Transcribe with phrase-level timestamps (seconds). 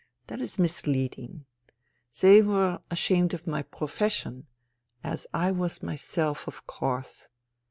[0.25, 1.45] That is misleading.
[2.21, 4.47] They were ashamed of my profession,
[5.03, 7.27] as I was myself, of course.